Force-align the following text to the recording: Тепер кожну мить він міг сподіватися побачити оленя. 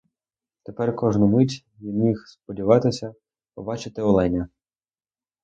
Тепер 0.63 0.95
кожну 0.95 1.27
мить 1.27 1.65
він 1.81 1.95
міг 1.95 2.23
сподіватися 2.27 3.15
побачити 3.55 4.01
оленя. 4.01 4.49